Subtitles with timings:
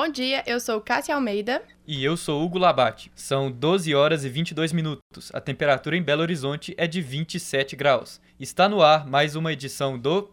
[0.00, 1.60] Bom dia, eu sou Cássia Almeida.
[1.84, 3.10] E eu sou Hugo Labate.
[3.16, 5.32] São 12 horas e 22 minutos.
[5.34, 8.20] A temperatura em Belo Horizonte é de 27 graus.
[8.38, 10.30] Está no ar mais uma edição do.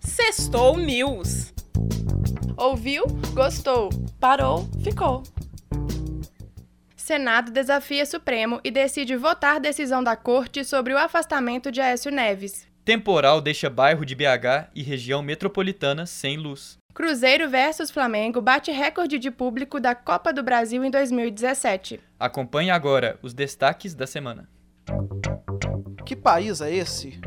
[0.00, 1.52] Sextou News.
[2.56, 3.06] Ouviu?
[3.34, 3.88] Gostou?
[4.20, 4.68] Parou?
[4.84, 5.24] Ficou.
[6.94, 12.69] Senado desafia Supremo e decide votar decisão da Corte sobre o afastamento de Aécio Neves.
[12.90, 16.76] Temporal deixa bairro de BH e região metropolitana sem luz.
[16.92, 22.00] Cruzeiro versus Flamengo bate recorde de público da Copa do Brasil em 2017.
[22.18, 24.50] Acompanhe agora os destaques da semana.
[26.04, 27.20] Que país é esse?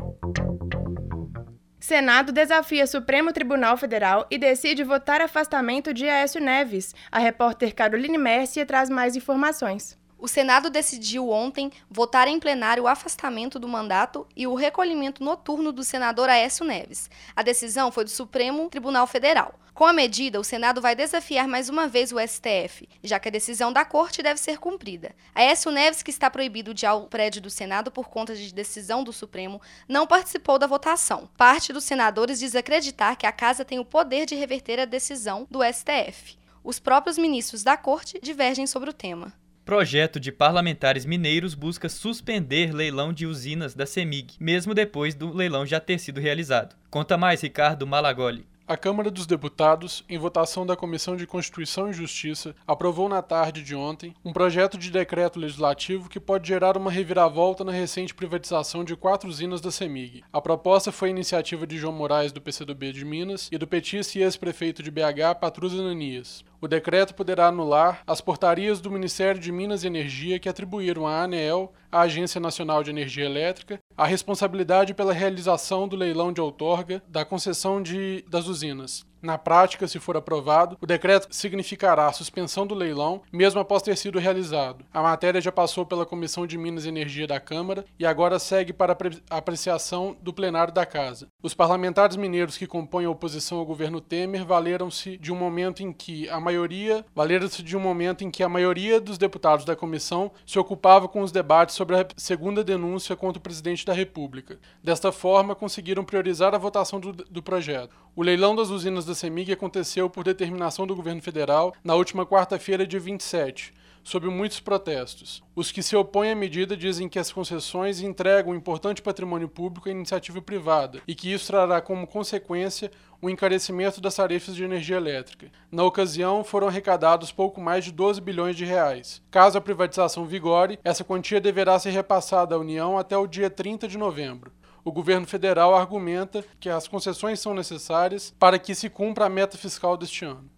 [1.80, 6.94] Senado desafia Supremo Tribunal Federal e decide votar afastamento de Aécio Neves.
[7.10, 9.98] A repórter Caroline Mercia traz mais informações.
[10.24, 15.70] O Senado decidiu ontem votar em plenário o afastamento do mandato e o recolhimento noturno
[15.70, 17.10] do senador Aécio Neves.
[17.36, 19.54] A decisão foi do Supremo Tribunal Federal.
[19.74, 23.30] Com a medida, o Senado vai desafiar mais uma vez o STF, já que a
[23.30, 25.14] decisão da Corte deve ser cumprida.
[25.34, 29.04] Aécio Neves, que está proibido de ir ao prédio do Senado por conta de decisão
[29.04, 31.28] do Supremo, não participou da votação.
[31.36, 35.46] Parte dos senadores diz acreditar que a Casa tem o poder de reverter a decisão
[35.50, 36.38] do STF.
[36.64, 39.43] Os próprios ministros da Corte divergem sobre o tema.
[39.64, 45.64] Projeto de parlamentares mineiros busca suspender leilão de usinas da CEMIG, mesmo depois do leilão
[45.64, 46.76] já ter sido realizado.
[46.90, 48.46] Conta mais, Ricardo Malagoli.
[48.66, 53.62] A Câmara dos Deputados, em votação da Comissão de Constituição e Justiça, aprovou na tarde
[53.62, 58.82] de ontem um projeto de decreto legislativo que pode gerar uma reviravolta na recente privatização
[58.82, 60.24] de quatro usinas da CEMIG.
[60.32, 64.22] A proposta foi iniciativa de João Moraes, do PCdoB de Minas, e do petista e
[64.22, 66.42] ex-prefeito de BH, Patrus Ananias.
[66.58, 71.22] O decreto poderá anular as portarias do Ministério de Minas e Energia que atribuíram à
[71.22, 77.02] ANEEL, a Agência Nacional de Energia Elétrica, a responsabilidade pela realização do leilão de outorga
[77.08, 79.06] da concessão de, das usinas.
[79.24, 83.96] Na prática, se for aprovado, o decreto significará a suspensão do leilão, mesmo após ter
[83.96, 84.84] sido realizado.
[84.92, 88.74] A matéria já passou pela Comissão de Minas e Energia da Câmara e agora segue
[88.74, 88.94] para
[89.30, 91.28] a apreciação do plenário da Casa.
[91.42, 95.90] Os parlamentares mineiros que compõem a oposição ao governo Temer valeram-se de um momento em
[95.90, 100.30] que a maioria, valeram-se de um momento em que a maioria dos deputados da comissão
[100.44, 104.58] se ocupava com os debates sobre a segunda denúncia contra o presidente da República.
[104.82, 108.04] Desta forma, conseguiram priorizar a votação do, do projeto.
[108.14, 112.86] O leilão das usinas da CEMIG aconteceu por determinação do governo federal na última quarta-feira,
[112.86, 113.72] dia 27,
[114.04, 115.42] sob muitos protestos.
[115.56, 119.92] Os que se opõem à medida dizem que as concessões entregam importante patrimônio público à
[119.92, 125.50] iniciativa privada e que isso trará como consequência o encarecimento das tarifas de energia elétrica.
[125.72, 129.22] Na ocasião, foram arrecadados pouco mais de 12 bilhões de reais.
[129.30, 133.88] Caso a privatização vigore, essa quantia deverá ser repassada à União até o dia 30
[133.88, 134.52] de novembro
[134.84, 139.56] o governo federal argumenta que as concessões são necessárias para que se cumpra a meta
[139.56, 140.50] fiscal deste ano.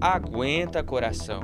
[0.00, 1.40] Aguenta coração.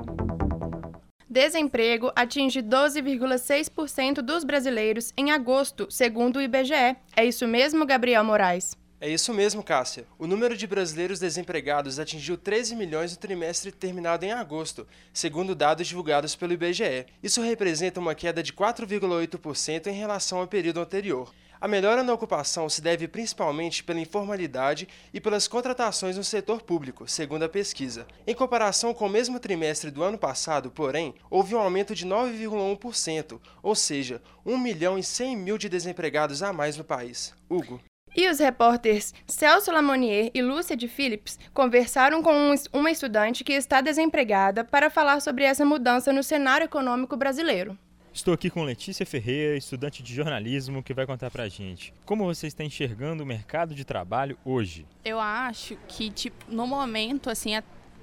[1.29, 6.97] Desemprego atinge 12,6% dos brasileiros em agosto, segundo o IBGE.
[7.15, 8.77] É isso mesmo, Gabriel Moraes?
[9.07, 10.05] É isso mesmo, Cássia.
[10.19, 15.87] O número de brasileiros desempregados atingiu 13 milhões no trimestre terminado em agosto, segundo dados
[15.87, 17.07] divulgados pelo IBGE.
[17.23, 21.33] Isso representa uma queda de 4,8% em relação ao período anterior.
[21.61, 27.07] A melhora na ocupação se deve principalmente pela informalidade e pelas contratações no setor público,
[27.07, 28.09] segundo a pesquisa.
[28.27, 33.39] Em comparação com o mesmo trimestre do ano passado, porém, houve um aumento de 9,1%,
[33.63, 37.33] ou seja, 1 milhão e 100 mil de desempregados a mais no país.
[37.49, 37.81] Hugo.
[38.17, 43.53] E os repórteres Celso Lamonier e Lúcia de Phillips conversaram com um, uma estudante que
[43.53, 47.77] está desempregada para falar sobre essa mudança no cenário econômico brasileiro.
[48.15, 52.47] Estou aqui com Letícia Ferreira, estudante de jornalismo, que vai contar pra gente como você
[52.47, 54.87] está enxergando o mercado de trabalho hoje.
[55.05, 57.51] Eu acho que, tipo, no momento, assim,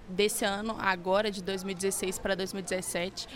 [0.07, 3.27] desse ano, agora de 2016 para 2017,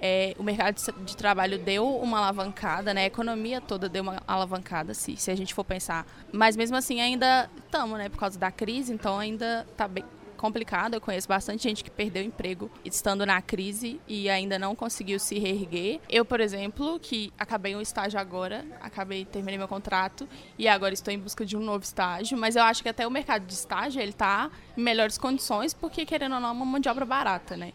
[0.00, 3.02] é, o mercado de trabalho deu uma alavancada, né?
[3.02, 6.06] A economia toda deu uma alavancada, se, se a gente for pensar.
[6.32, 8.08] Mas mesmo assim ainda estamos, né?
[8.08, 10.04] Por causa da crise, então ainda está bem
[10.40, 10.94] complicado.
[10.94, 15.38] Eu conheço bastante gente que perdeu emprego estando na crise e ainda não conseguiu se
[15.38, 16.00] reerguer.
[16.08, 20.26] Eu, por exemplo, que acabei um estágio agora, acabei terminei meu contrato
[20.58, 23.10] e agora estou em busca de um novo estágio, mas eu acho que até o
[23.10, 26.80] mercado de estágio ele está em melhores condições porque querendo ou não é uma mão
[26.80, 27.72] de obra barata, né?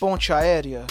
[0.00, 0.86] Ponte aérea.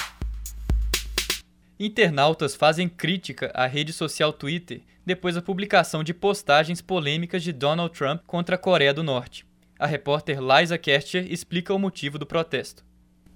[1.80, 7.92] Internautas fazem crítica à rede social Twitter depois da publicação de postagens polêmicas de Donald
[7.92, 9.48] Trump contra a Coreia do Norte.
[9.80, 12.84] A repórter Liza Kercher explica o motivo do protesto.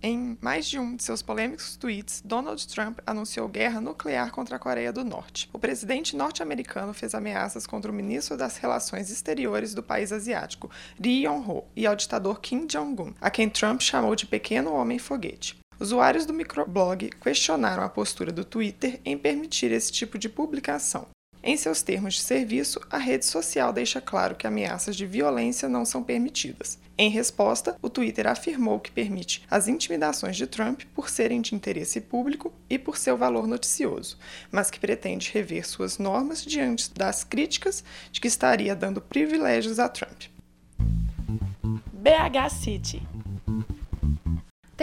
[0.05, 4.59] Em mais de um de seus polêmicos tweets, Donald Trump anunciou guerra nuclear contra a
[4.59, 5.49] Coreia do Norte.
[5.53, 10.69] O presidente norte-americano fez ameaças contra o ministro das Relações Exteriores do país asiático,
[11.01, 15.62] Ri Yong-ho, e ao ditador Kim Jong-un, a quem Trump chamou de pequeno homem-foguete.
[15.83, 21.07] Usuários do microblog questionaram a postura do Twitter em permitir esse tipo de publicação.
[21.43, 25.83] Em seus termos de serviço, a rede social deixa claro que ameaças de violência não
[25.83, 26.79] são permitidas.
[26.97, 31.99] Em resposta, o Twitter afirmou que permite as intimidações de Trump por serem de interesse
[31.99, 34.17] público e por seu valor noticioso,
[34.49, 39.89] mas que pretende rever suas normas diante das críticas de que estaria dando privilégios a
[39.89, 40.27] Trump.
[41.91, 43.01] BH City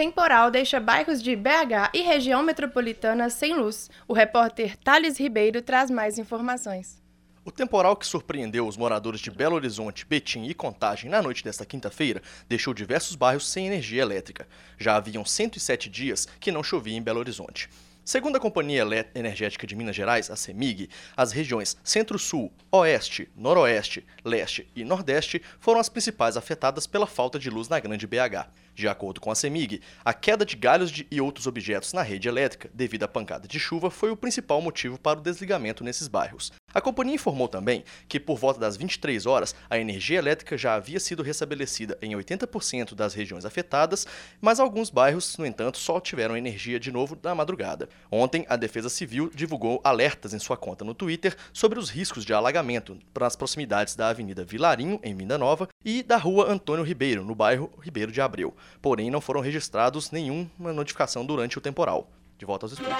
[0.01, 3.87] Temporal deixa bairros de BH e região metropolitana sem luz.
[4.07, 6.99] O repórter Thales Ribeiro traz mais informações.
[7.45, 11.67] O temporal que surpreendeu os moradores de Belo Horizonte, Betim e Contagem na noite desta
[11.67, 12.19] quinta-feira
[12.49, 14.47] deixou diversos bairros sem energia elétrica.
[14.75, 17.69] Já haviam 107 dias que não chovia em Belo Horizonte.
[18.03, 18.83] Segundo a Companhia
[19.13, 25.79] Energética de Minas Gerais, a CEMIG, as regiões Centro-Sul, Oeste, Noroeste, Leste e Nordeste foram
[25.79, 28.49] as principais afetadas pela falta de luz na Grande BH.
[28.81, 32.27] De acordo com a CEMIG, a queda de galhos de, e outros objetos na rede
[32.27, 36.51] elétrica devido à pancada de chuva foi o principal motivo para o desligamento nesses bairros.
[36.73, 40.99] A companhia informou também que, por volta das 23 horas, a energia elétrica já havia
[40.99, 44.07] sido restabelecida em 80% das regiões afetadas,
[44.41, 47.87] mas alguns bairros, no entanto, só tiveram energia de novo na madrugada.
[48.09, 52.33] Ontem, a Defesa Civil divulgou alertas em sua conta no Twitter sobre os riscos de
[52.33, 57.35] alagamento nas proximidades da Avenida Vilarinho, em Vinda Nova, e da Rua Antônio Ribeiro, no
[57.35, 62.09] bairro Ribeiro de Abreu porém não foram registrados nenhuma notificação durante o temporal.
[62.37, 62.97] De volta aos estúdios.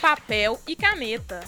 [0.00, 1.40] Papel e caneta.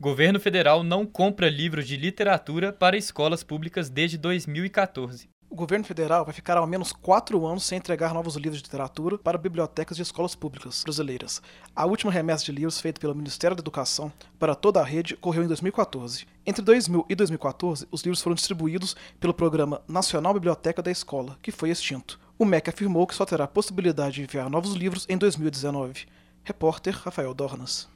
[0.00, 6.24] Governo federal não compra livros de literatura para escolas públicas desde 2014 o governo federal
[6.24, 10.02] vai ficar ao menos quatro anos sem entregar novos livros de literatura para bibliotecas de
[10.02, 11.42] escolas públicas brasileiras.
[11.76, 15.44] A última remessa de livros feita pelo Ministério da Educação para toda a rede ocorreu
[15.44, 16.26] em 2014.
[16.46, 21.52] Entre 2000 e 2014, os livros foram distribuídos pelo Programa Nacional Biblioteca da Escola, que
[21.52, 22.18] foi extinto.
[22.38, 26.06] O MEC afirmou que só terá possibilidade de enviar novos livros em 2019.
[26.42, 27.86] Repórter Rafael Dornas.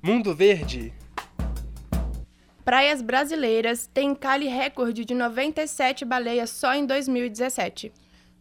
[0.00, 0.94] Mundo Verde
[2.64, 7.92] Praias brasileiras têm cali recorde de 97 baleias só em 2017.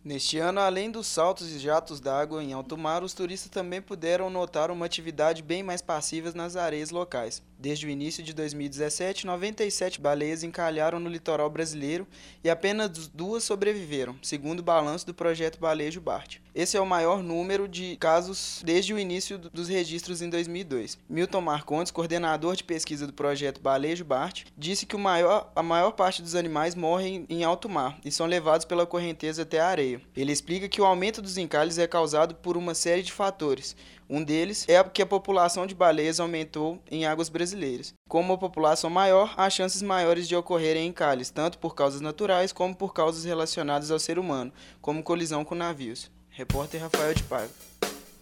[0.02, 4.30] Neste ano, além dos saltos e jatos d'água em alto mar, os turistas também puderam
[4.30, 7.44] notar uma atividade bem mais passiva nas areias locais.
[7.64, 12.06] Desde o início de 2017, 97 baleias encalharam no litoral brasileiro
[12.44, 16.40] e apenas duas sobreviveram, segundo o balanço do projeto Balejo Bart.
[16.54, 21.00] Esse é o maior número de casos desde o início dos registros em 2002.
[21.10, 26.22] Milton Marcondes, coordenador de pesquisa do projeto Balejo Bart, disse que maior, a maior parte
[26.22, 30.02] dos animais morrem em alto mar e são levados pela correnteza até a areia.
[30.18, 33.74] Ele explica que o aumento dos encalhes é causado por uma série de fatores,
[34.16, 37.96] um deles é que a população de baleias aumentou em águas brasileiras.
[38.08, 42.76] Com uma população maior, há chances maiores de ocorrerem encalhes, tanto por causas naturais como
[42.76, 46.12] por causas relacionadas ao ser humano, como colisão com navios.
[46.30, 47.52] Repórter Rafael de Paiva.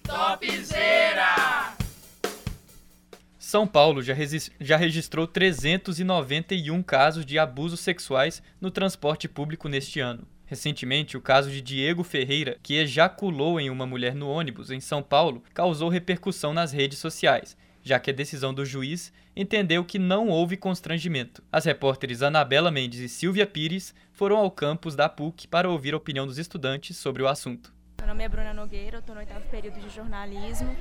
[0.04, 1.76] Topzera!
[3.38, 4.14] São Paulo já,
[4.62, 10.26] já, registrou 391 casos de abusos sexuais no transporte público neste ano.
[10.52, 15.02] Recentemente, o caso de Diego Ferreira, que ejaculou em uma mulher no ônibus em São
[15.02, 20.28] Paulo, causou repercussão nas redes sociais, já que a decisão do juiz entendeu que não
[20.28, 21.42] houve constrangimento.
[21.50, 25.98] As repórteres Anabela Mendes e Silvia Pires foram ao campus da PUC para ouvir a
[25.98, 27.74] opinião dos estudantes sobre o assunto.
[28.00, 30.76] Meu nome é Bruna Nogueira, eu estou no oitavo período de jornalismo.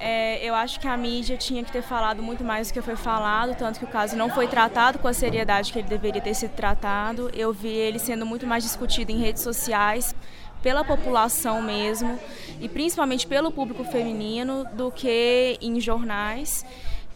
[0.00, 2.96] É, eu acho que a mídia tinha que ter falado muito mais do que foi
[2.96, 6.34] falado, tanto que o caso não foi tratado com a seriedade que ele deveria ter
[6.34, 7.30] sido tratado.
[7.34, 10.14] Eu vi ele sendo muito mais discutido em redes sociais,
[10.62, 12.18] pela população mesmo,
[12.60, 16.64] e principalmente pelo público feminino, do que em jornais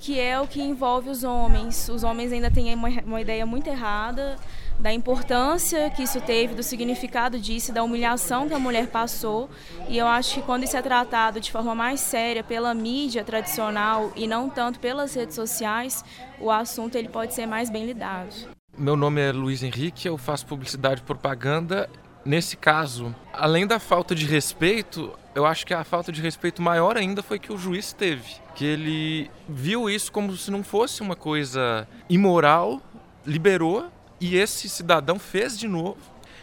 [0.02, 1.88] que é o que envolve os homens.
[1.88, 4.36] Os homens ainda têm uma, uma ideia muito errada
[4.78, 9.48] da importância que isso teve, do significado disso, da humilhação que a mulher passou.
[9.88, 14.12] E eu acho que quando isso é tratado de forma mais séria pela mídia tradicional
[14.16, 16.04] e não tanto pelas redes sociais,
[16.40, 18.34] o assunto ele pode ser mais bem lidado.
[18.76, 21.88] Meu nome é Luiz Henrique, eu faço publicidade e propaganda.
[22.24, 26.96] Nesse caso, além da falta de respeito, eu acho que a falta de respeito maior
[26.96, 28.36] ainda foi que o juiz teve.
[28.54, 32.80] Que ele viu isso como se não fosse uma coisa imoral,
[33.26, 33.90] liberou
[34.22, 35.98] e esse cidadão fez de novo.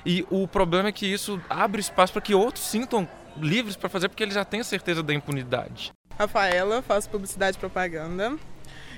[0.06, 3.08] E o problema é que isso abre espaço para que outros sintam
[3.38, 5.94] livres para fazer, porque eles já têm a certeza da impunidade.
[6.18, 8.38] Rafaela, faço publicidade e propaganda.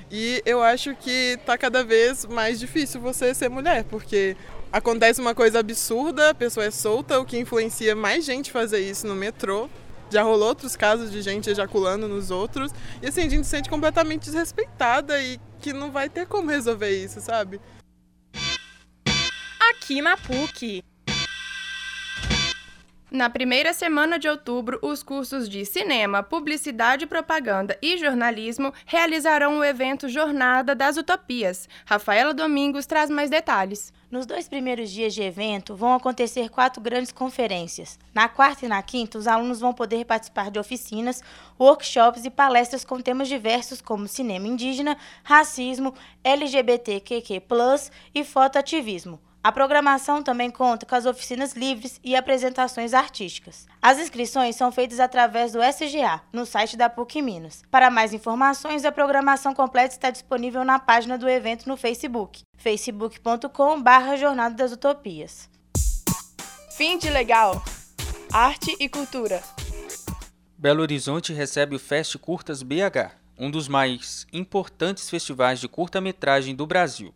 [0.09, 4.35] E eu acho que tá cada vez mais difícil você ser mulher, porque
[4.71, 9.05] acontece uma coisa absurda, a pessoa é solta, o que influencia mais gente fazer isso
[9.05, 9.69] no metrô.
[10.09, 12.73] Já rolou outros casos de gente ejaculando nos outros.
[12.99, 16.89] E assim, a gente se sente completamente desrespeitada e que não vai ter como resolver
[16.89, 17.61] isso, sabe?
[19.71, 20.83] Aqui na PUC.
[23.09, 29.63] Na primeira semana de outubro, os cursos de Cinema, Publicidade, Propaganda e Jornalismo realizarão o
[29.63, 31.69] evento Jornada das Utopias.
[31.85, 33.93] Rafaela Domingos traz mais detalhes.
[34.11, 37.97] Nos dois primeiros dias de evento, vão acontecer quatro grandes conferências.
[38.13, 41.23] Na quarta e na quinta, os alunos vão poder participar de oficinas,
[41.57, 45.93] workshops e palestras com temas diversos como cinema indígena, racismo,
[46.25, 47.41] LGBTQQ+,
[48.13, 49.30] e fotoativismo.
[49.43, 53.67] A programação também conta com as oficinas livres e apresentações artísticas.
[53.81, 57.63] As inscrições são feitas através do SGA, no site da PUC Minas.
[57.71, 64.15] Para mais informações, a programação completa está disponível na página do evento no Facebook, facebook.com.br
[64.19, 65.49] Jornada das Utopias.
[66.77, 67.63] Fim de legal.
[68.31, 69.41] Arte e cultura.
[70.55, 76.67] Belo Horizonte recebe o Fest Curtas BH, um dos mais importantes festivais de curta-metragem do
[76.67, 77.11] Brasil.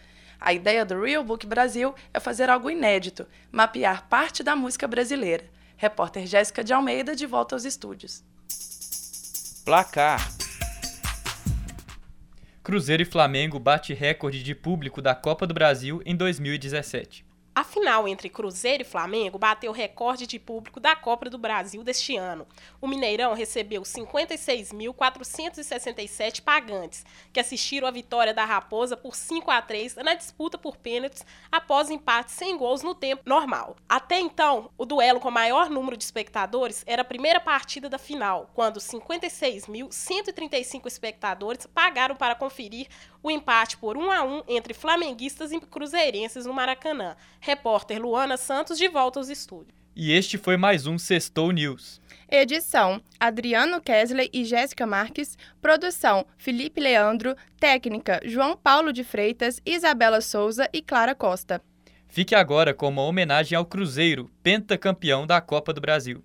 [0.46, 5.42] A ideia do Real Book Brasil é fazer algo inédito, mapear parte da música brasileira.
[5.74, 8.22] Repórter Jéssica de Almeida de volta aos estúdios.
[9.64, 10.20] Placar.
[12.62, 17.24] Cruzeiro e Flamengo bate recorde de público da Copa do Brasil em 2017.
[17.56, 21.84] A final entre Cruzeiro e Flamengo bateu o recorde de público da Copa do Brasil
[21.84, 22.44] deste ano.
[22.80, 29.94] O Mineirão recebeu 56.467 pagantes, que assistiram a vitória da Raposa por 5 a 3
[29.96, 33.76] na disputa por pênaltis após empate sem gols no tempo normal.
[33.88, 38.50] Até então, o duelo com maior número de espectadores era a primeira partida da final,
[38.52, 42.88] quando 56.135 espectadores pagaram para conferir
[43.24, 47.16] o empate por 1 a 1 entre flamenguistas e cruzeirenses no Maracanã.
[47.40, 49.74] Repórter Luana Santos de volta aos estúdios.
[49.96, 52.02] E este foi mais um Sextou News.
[52.30, 55.38] Edição: Adriano Kesley e Jéssica Marques.
[55.62, 57.34] Produção: Felipe Leandro.
[57.58, 61.62] Técnica: João Paulo de Freitas, Isabela Souza e Clara Costa.
[62.06, 66.22] Fique agora com uma homenagem ao Cruzeiro, pentacampeão da Copa do Brasil.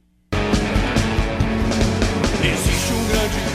[2.44, 3.49] Existe um grande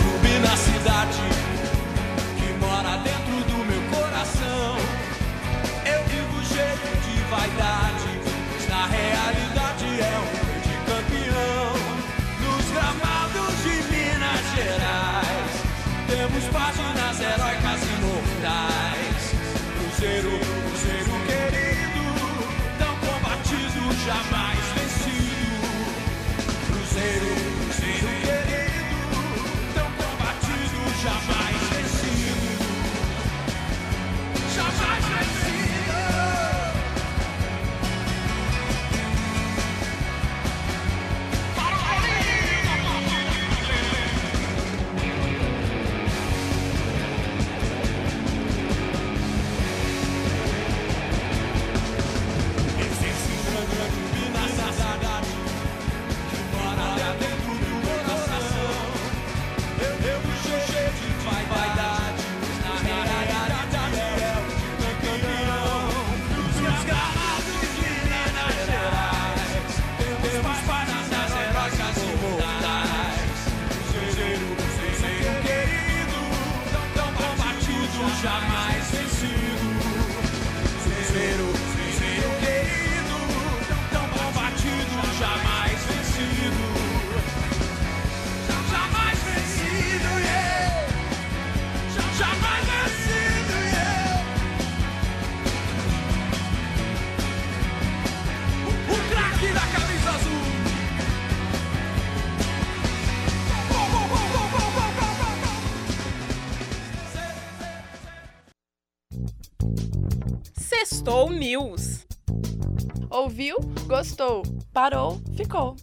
[113.35, 113.57] Ouviu?
[113.89, 114.45] Gostou?
[114.73, 115.21] Parou?
[115.37, 115.75] Ficou.